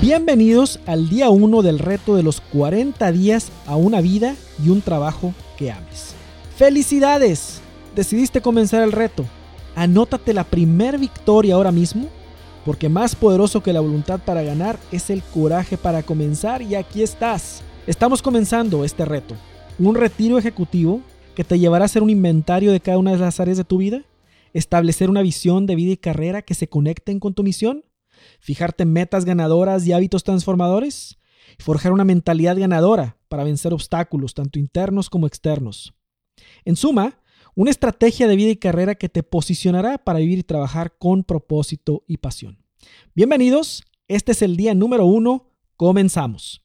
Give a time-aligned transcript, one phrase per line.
[0.00, 4.80] Bienvenidos al día 1 del reto de los 40 días a una vida y un
[4.80, 6.14] trabajo que ames.
[6.56, 7.60] ¡Felicidades!
[7.96, 9.24] Decidiste comenzar el reto.
[9.74, 12.06] Anótate la primer victoria ahora mismo,
[12.64, 17.02] porque más poderoso que la voluntad para ganar es el coraje para comenzar y aquí
[17.02, 17.62] estás.
[17.88, 19.34] Estamos comenzando este reto,
[19.80, 21.00] un retiro ejecutivo
[21.34, 23.78] que te llevará a hacer un inventario de cada una de las áreas de tu
[23.78, 24.04] vida,
[24.54, 27.82] establecer una visión de vida y carrera que se conecten con tu misión
[28.40, 31.18] fijarte metas ganadoras y hábitos transformadores,
[31.58, 35.94] y forjar una mentalidad ganadora para vencer obstáculos, tanto internos como externos.
[36.64, 37.20] En suma,
[37.54, 42.04] una estrategia de vida y carrera que te posicionará para vivir y trabajar con propósito
[42.06, 42.64] y pasión.
[43.14, 46.64] Bienvenidos, este es el día número uno, comenzamos.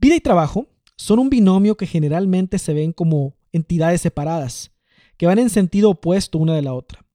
[0.00, 4.72] Vida y trabajo son un binomio que generalmente se ven como entidades separadas,
[5.16, 7.07] que van en sentido opuesto una de la otra.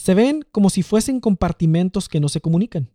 [0.00, 2.90] Se ven como si fuesen compartimentos que no se comunican.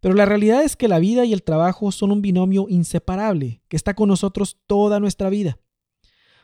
[0.00, 3.76] Pero la realidad es que la vida y el trabajo son un binomio inseparable que
[3.76, 5.60] está con nosotros toda nuestra vida.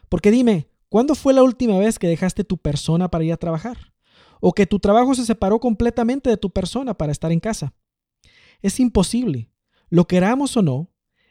[0.09, 3.93] Porque dime, ¿cuándo fue la última vez que dejaste tu persona para ir a trabajar?
[4.41, 7.75] ¿O que tu trabajo se separó completamente de tu persona para estar en casa?
[8.63, 9.51] Es imposible.
[9.89, 10.89] Lo queramos o no,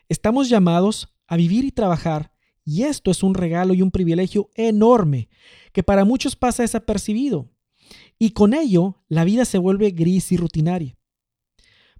[0.09, 2.33] estamos llamados a vivir y trabajar
[2.65, 5.29] y esto es un regalo y un privilegio enorme
[5.71, 7.49] que para muchos pasa desapercibido
[8.19, 10.97] y con ello la vida se vuelve gris y rutinaria.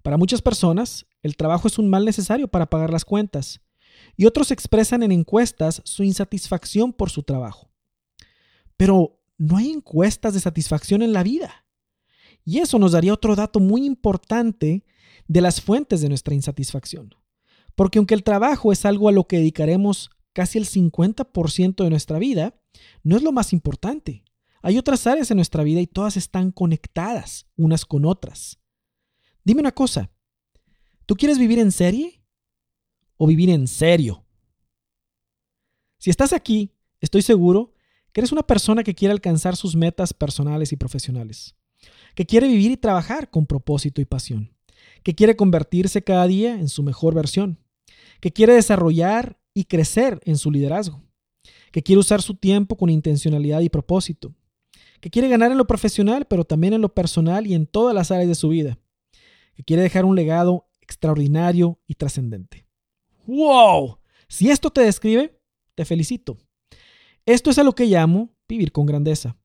[0.02, 3.60] Para muchas personas, el trabajo es un mal necesario para pagar las cuentas,
[4.16, 7.70] y otros expresan en encuestas su insatisfacción por su trabajo.
[8.76, 11.66] Pero no hay encuestas de satisfacción en la vida.
[12.44, 14.84] Y eso nos daría otro dato muy importante
[15.28, 17.14] de las fuentes de nuestra insatisfacción.
[17.74, 22.18] Porque aunque el trabajo es algo a lo que dedicaremos casi el 50% de nuestra
[22.18, 22.54] vida,
[23.02, 24.24] no es lo más importante.
[24.62, 28.58] Hay otras áreas en nuestra vida y todas están conectadas unas con otras.
[29.42, 30.10] Dime una cosa,
[31.06, 32.22] ¿tú quieres vivir en serie
[33.16, 34.26] o vivir en serio?
[35.98, 37.72] Si estás aquí, estoy seguro
[38.12, 41.54] que eres una persona que quiere alcanzar sus metas personales y profesionales,
[42.14, 44.54] que quiere vivir y trabajar con propósito y pasión,
[45.02, 47.58] que quiere convertirse cada día en su mejor versión,
[48.20, 51.02] que quiere desarrollar y crecer en su liderazgo,
[51.72, 54.34] que quiere usar su tiempo con intencionalidad y propósito,
[55.00, 58.10] que quiere ganar en lo profesional, pero también en lo personal y en todas las
[58.10, 58.78] áreas de su vida,
[59.54, 62.66] que quiere dejar un legado extraordinario y trascendente.
[63.26, 63.98] ¡Wow!
[64.28, 65.40] Si esto te describe,
[65.74, 66.38] te felicito.
[67.26, 69.36] Esto es a lo que llamo vivir con grandeza.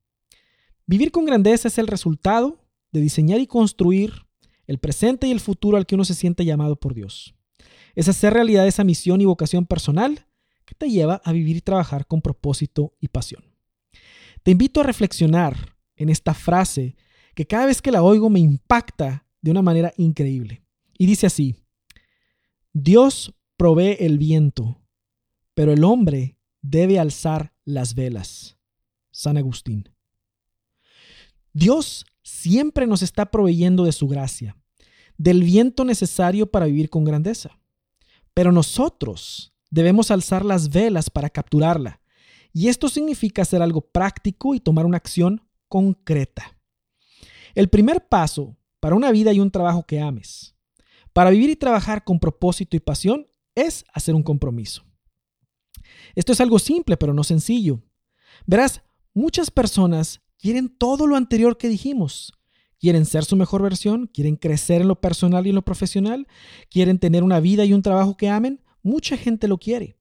[0.86, 2.60] Vivir con grandeza es el resultado
[2.92, 4.26] de diseñar y construir
[4.68, 7.36] el presente y el futuro al que uno se siente llamado por Dios.
[7.96, 10.28] Es hacer realidad esa misión y vocación personal
[10.66, 13.55] que te lleva a vivir y trabajar con propósito y pasión.
[14.46, 16.96] Te invito a reflexionar en esta frase
[17.34, 20.62] que cada vez que la oigo me impacta de una manera increíble.
[21.00, 21.56] Y dice así,
[22.72, 24.80] Dios provee el viento,
[25.56, 28.56] pero el hombre debe alzar las velas.
[29.10, 29.90] San Agustín.
[31.52, 34.56] Dios siempre nos está proveyendo de su gracia,
[35.18, 37.58] del viento necesario para vivir con grandeza.
[38.36, 42.00] Pero nosotros debemos alzar las velas para capturarla
[42.56, 46.58] y esto significa hacer algo práctico y tomar una acción concreta.
[47.54, 50.56] El primer paso para una vida y un trabajo que ames,
[51.12, 54.86] para vivir y trabajar con propósito y pasión, es hacer un compromiso.
[56.16, 57.84] Esto es algo simple, pero no sencillo.
[58.46, 58.82] Verás,
[59.14, 62.32] muchas personas quieren todo lo anterior que dijimos.
[62.80, 66.26] Quieren ser su mejor versión, quieren crecer en lo personal y en lo profesional,
[66.70, 68.62] quieren tener una vida y un trabajo que amen.
[68.82, 69.98] Mucha gente lo quiere.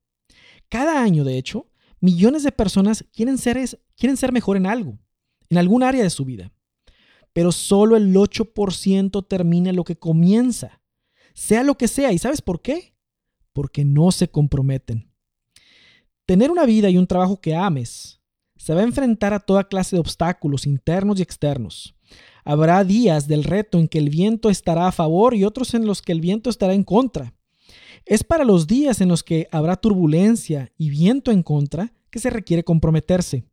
[0.68, 1.66] Cada año, de hecho,
[2.04, 3.56] Millones de personas quieren ser,
[3.96, 4.98] quieren ser mejor en algo,
[5.48, 6.52] en algún área de su vida.
[7.32, 10.82] Pero solo el 8% termina lo que comienza,
[11.32, 12.12] sea lo que sea.
[12.12, 12.94] ¿Y sabes por qué?
[13.54, 15.10] Porque no se comprometen.
[16.26, 18.20] Tener una vida y un trabajo que ames
[18.58, 21.96] se va a enfrentar a toda clase de obstáculos internos y externos.
[22.44, 26.02] Habrá días del reto en que el viento estará a favor y otros en los
[26.02, 27.33] que el viento estará en contra.
[28.06, 32.28] Es para los días en los que habrá turbulencia y viento en contra que se
[32.28, 33.44] requiere comprometerse.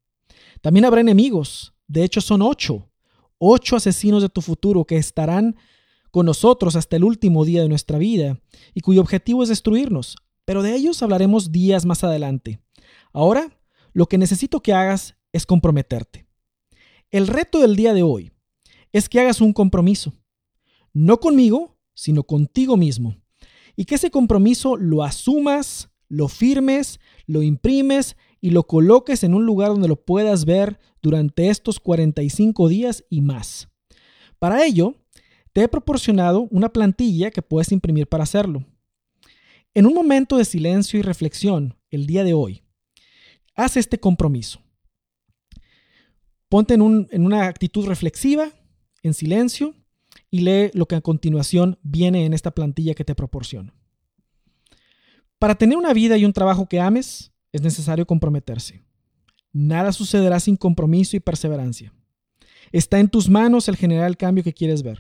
[0.60, 2.90] También habrá enemigos, de hecho son ocho,
[3.38, 5.56] ocho asesinos de tu futuro que estarán
[6.12, 8.42] con nosotros hasta el último día de nuestra vida
[8.74, 12.60] y cuyo objetivo es destruirnos, pero de ellos hablaremos días más adelante.
[13.14, 13.58] Ahora,
[13.94, 16.28] lo que necesito que hagas es comprometerte.
[17.10, 18.34] El reto del día de hoy
[18.92, 20.14] es que hagas un compromiso,
[20.92, 23.21] no conmigo, sino contigo mismo
[23.76, 29.46] y que ese compromiso lo asumas, lo firmes, lo imprimes y lo coloques en un
[29.46, 33.70] lugar donde lo puedas ver durante estos 45 días y más.
[34.40, 34.96] Para ello,
[35.54, 38.66] te he proporcionado una plantilla que puedes imprimir para hacerlo.
[39.74, 42.64] En un momento de silencio y reflexión, el día de hoy,
[43.56, 44.62] haz este compromiso.
[46.50, 48.52] Ponte en, en una actitud reflexiva,
[49.04, 49.76] en silencio,
[50.32, 53.74] y lee lo que a continuación viene en esta plantilla que te proporciono.
[55.38, 58.84] Para tener una vida y un trabajo que ames, es necesario comprometerse.
[59.52, 61.94] Nada sucederá sin compromiso y perseverancia.
[62.72, 65.00] Está en tus manos el generar el cambio que quieres ver.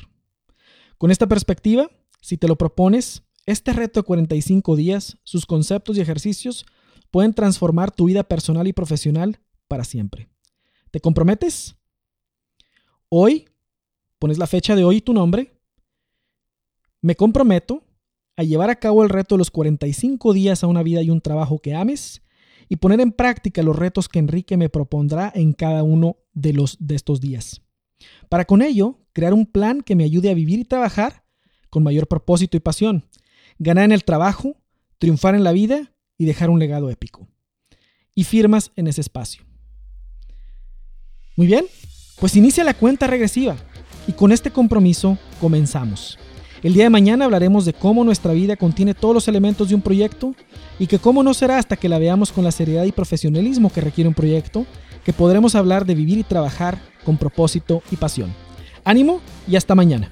[0.97, 1.89] Con esta perspectiva,
[2.21, 6.65] si te lo propones, este reto de 45 días, sus conceptos y ejercicios
[7.09, 10.29] pueden transformar tu vida personal y profesional para siempre.
[10.91, 11.75] ¿Te comprometes?
[13.07, 13.45] Hoy
[14.21, 15.51] pones la fecha de hoy y tu nombre.
[17.01, 17.83] Me comprometo
[18.37, 21.21] a llevar a cabo el reto de los 45 días a una vida y un
[21.21, 22.21] trabajo que ames
[22.69, 26.77] y poner en práctica los retos que Enrique me propondrá en cada uno de, los,
[26.79, 27.63] de estos días.
[28.29, 31.23] Para con ello, crear un plan que me ayude a vivir y trabajar
[31.71, 33.09] con mayor propósito y pasión,
[33.57, 34.55] ganar en el trabajo,
[34.99, 37.27] triunfar en la vida y dejar un legado épico.
[38.13, 39.43] Y firmas en ese espacio.
[41.35, 41.65] Muy bien,
[42.19, 43.57] pues inicia la cuenta regresiva.
[44.11, 46.19] Y con este compromiso comenzamos.
[46.61, 49.81] El día de mañana hablaremos de cómo nuestra vida contiene todos los elementos de un
[49.81, 50.35] proyecto
[50.79, 53.79] y que cómo no será hasta que la veamos con la seriedad y profesionalismo que
[53.79, 54.65] requiere un proyecto,
[55.05, 58.33] que podremos hablar de vivir y trabajar con propósito y pasión.
[58.83, 60.11] Ánimo y hasta mañana.